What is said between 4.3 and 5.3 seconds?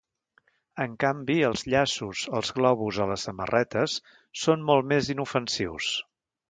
són molt més